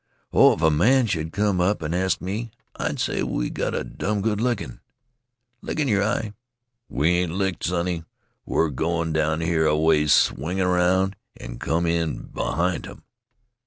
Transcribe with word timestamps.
"Oh, 0.33 0.53
if 0.53 0.63
a 0.63 0.71
man 0.71 1.05
should 1.05 1.31
come 1.31 1.61
up 1.61 1.83
an' 1.83 1.93
ask 1.93 2.21
me, 2.21 2.49
I'd 2.75 2.99
say 2.99 3.21
we 3.21 3.51
got 3.51 3.75
a 3.75 3.83
dum 3.83 4.23
good 4.23 4.41
lickin'." 4.41 4.79
"Lickin' 5.61 5.83
in 5.83 5.89
yer 5.93 6.01
eye! 6.01 6.33
We 6.89 7.11
ain't 7.19 7.33
licked, 7.33 7.65
sonny. 7.65 8.05
We're 8.43 8.69
goin' 8.69 9.13
down 9.13 9.41
here 9.41 9.67
aways, 9.67 10.11
swing 10.11 10.59
aroun', 10.59 11.13
an' 11.37 11.59
come 11.59 11.85
in 11.85 12.23
behint 12.33 12.87
'em." 12.87 13.03